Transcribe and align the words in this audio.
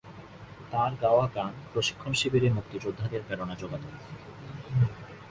তাঁর 0.71 0.91
গাওয়া 1.01 1.25
গান 1.35 1.53
প্রশিক্ষণ 1.73 2.11
শিবিরে 2.13 2.49
মুক্তিযোদ্ধাদের 2.49 3.21
প্রেরণা 3.27 3.55
যোগাতো। 3.55 3.89